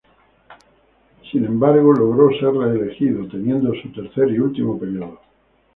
Sin 1.31 1.45
embargo 1.45 1.91
a 1.93 1.95
todo 1.95 2.05
ellos 2.31 2.39
logró 2.39 2.39
ser 2.39 2.59
reelegido, 2.71 3.27
teniendo 3.27 3.71
su 3.83 3.93
tercer 3.93 4.31
y 4.31 4.39
último 4.39 4.79
periodo. 4.79 5.19